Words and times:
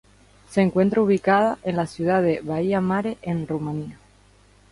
Se 0.49 0.61
encuentra 0.61 0.99
ubicada 1.03 1.59
en 1.61 1.75
la 1.75 1.85
ciudad 1.85 2.23
de 2.23 2.41
Baia 2.41 2.81
Mare 2.81 3.19
en 3.21 3.45
Rumania. 3.47 3.99